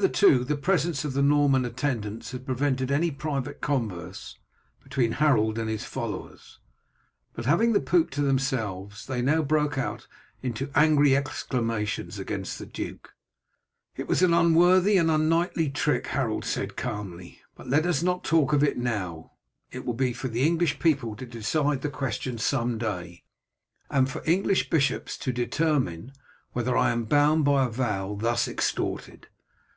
[0.00, 4.38] Hitherto the presence of the Norman attendants had prevented any private converse
[4.84, 6.60] between Harold and his followers,
[7.34, 10.06] but having the poop to themselves they now broke out
[10.42, 13.14] into angry exclamations against the duke.
[13.96, 18.52] "It was an unworthy and unknightly trick," Harold said calmly; "but let us not talk
[18.52, 19.32] of it now;
[19.72, 23.24] it will be for the English people to decide the question some day,
[23.90, 26.12] and for English bishops to determine
[26.52, 29.26] whether I am bound by a vow thus extorted.